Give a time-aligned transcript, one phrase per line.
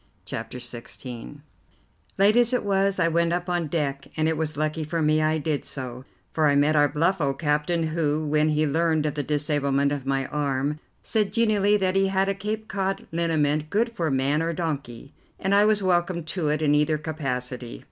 [0.25, 1.41] CHAPTER XVI
[2.17, 5.21] Late as it was, I went up on deck, and it was lucky for me
[5.21, 9.13] I did so, for I met our bluff old captain, who, when he learned of
[9.13, 13.91] the disablement of my arm, said genially that he had a Cape Cod liniment good
[13.93, 17.79] for man or donkey, and I was welcome to it in either capacity.